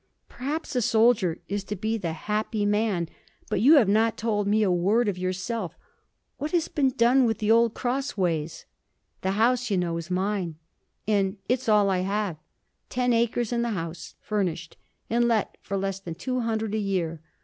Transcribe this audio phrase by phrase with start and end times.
[0.29, 3.07] 'Perhaps a soldier is to be the happy man.
[3.51, 5.77] But you have not told me a word of yourself.
[6.39, 8.65] What has been done with the old Crossways?'
[9.21, 10.55] 'The house, you know, is mine.
[11.07, 12.37] And it's all I have:
[12.89, 14.75] ten acres and the house, furnished,
[15.07, 17.21] and let for less than two hundred a year.